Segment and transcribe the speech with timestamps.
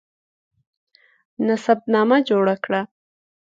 [1.45, 2.81] نسب نامه جوړه کړه.